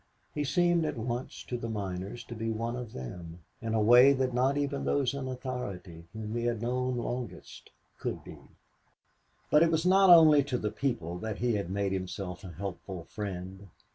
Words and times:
He 0.33 0.43
seemed 0.43 0.83
at 0.83 0.97
once 0.97 1.43
to 1.43 1.57
the 1.57 1.69
miners 1.69 2.23
to 2.23 2.33
be 2.33 2.49
one 2.49 2.75
of 2.75 2.91
them 2.93 3.41
in 3.61 3.75
a 3.75 3.79
way 3.83 4.13
that 4.13 4.33
not 4.33 4.57
even 4.57 4.83
those 4.83 5.13
in 5.13 5.27
authority 5.27 6.07
whom 6.11 6.33
they 6.33 6.41
had 6.41 6.59
known 6.59 6.97
longest 6.97 7.69
could 7.99 8.23
be. 8.23 8.39
But 9.51 9.61
it 9.61 9.69
was 9.69 9.85
not 9.85 10.09
only 10.09 10.43
to 10.45 10.57
the 10.57 10.71
people 10.71 11.19
that 11.19 11.37
he 11.37 11.53
had 11.53 11.69
made 11.69 11.91
himself 11.91 12.43
a 12.43 12.49
helpful 12.53 13.03
friend. 13.11 13.67